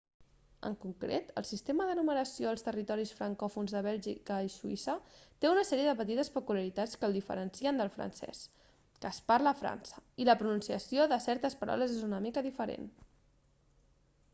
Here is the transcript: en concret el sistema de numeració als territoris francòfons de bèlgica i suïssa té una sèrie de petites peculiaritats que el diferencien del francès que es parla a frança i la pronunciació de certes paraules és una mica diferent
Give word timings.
en 0.67 0.75
concret 0.83 1.27
el 1.41 1.45
sistema 1.49 1.83
de 1.89 1.95
numeració 1.99 2.47
als 2.51 2.65
territoris 2.67 3.11
francòfons 3.19 3.75
de 3.75 3.81
bèlgica 3.89 4.39
i 4.47 4.49
suïssa 4.53 4.95
té 5.17 5.51
una 5.51 5.65
sèrie 5.73 5.85
de 5.89 5.95
petites 6.01 6.33
peculiaritats 6.39 6.97
que 7.03 7.07
el 7.11 7.15
diferencien 7.19 7.83
del 7.83 7.93
francès 8.01 8.41
que 8.97 9.13
es 9.13 9.23
parla 9.33 9.55
a 9.57 9.63
frança 9.63 10.03
i 10.25 10.31
la 10.31 10.39
pronunciació 10.43 11.09
de 11.15 11.21
certes 11.31 11.61
paraules 11.63 11.97
és 11.99 12.03
una 12.11 12.23
mica 12.29 12.47
diferent 12.51 12.93